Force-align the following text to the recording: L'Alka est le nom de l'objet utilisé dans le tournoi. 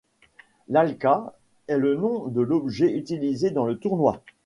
L'Alka 0.67 1.33
est 1.67 1.77
le 1.77 1.95
nom 1.95 2.25
de 2.25 2.41
l'objet 2.41 2.91
utilisé 2.91 3.51
dans 3.51 3.67
le 3.67 3.77
tournoi. 3.77 4.23